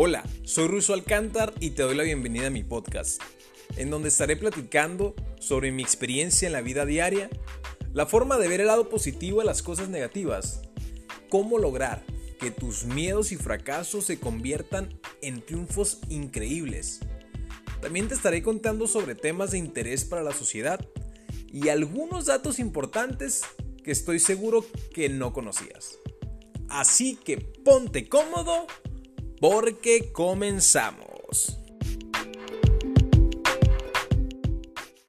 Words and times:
Hola, 0.00 0.22
soy 0.44 0.68
Russo 0.68 0.94
Alcántar 0.94 1.52
y 1.58 1.70
te 1.70 1.82
doy 1.82 1.96
la 1.96 2.04
bienvenida 2.04 2.46
a 2.46 2.50
mi 2.50 2.62
podcast, 2.62 3.20
en 3.76 3.90
donde 3.90 4.10
estaré 4.10 4.36
platicando 4.36 5.16
sobre 5.40 5.72
mi 5.72 5.82
experiencia 5.82 6.46
en 6.46 6.52
la 6.52 6.60
vida 6.60 6.86
diaria, 6.86 7.28
la 7.92 8.06
forma 8.06 8.38
de 8.38 8.46
ver 8.46 8.60
el 8.60 8.68
lado 8.68 8.90
positivo 8.90 9.40
a 9.40 9.44
las 9.44 9.60
cosas 9.60 9.88
negativas, 9.88 10.62
cómo 11.28 11.58
lograr 11.58 12.04
que 12.38 12.52
tus 12.52 12.84
miedos 12.84 13.32
y 13.32 13.36
fracasos 13.36 14.04
se 14.04 14.20
conviertan 14.20 15.00
en 15.20 15.44
triunfos 15.44 15.98
increíbles. 16.08 17.00
También 17.80 18.06
te 18.06 18.14
estaré 18.14 18.40
contando 18.40 18.86
sobre 18.86 19.16
temas 19.16 19.50
de 19.50 19.58
interés 19.58 20.04
para 20.04 20.22
la 20.22 20.32
sociedad 20.32 20.78
y 21.52 21.70
algunos 21.70 22.26
datos 22.26 22.60
importantes 22.60 23.42
que 23.82 23.90
estoy 23.90 24.20
seguro 24.20 24.64
que 24.94 25.08
no 25.08 25.32
conocías. 25.32 25.98
Así 26.68 27.16
que 27.16 27.38
ponte 27.38 28.08
cómodo 28.08 28.68
porque 29.40 30.10
comenzamos. 30.12 31.58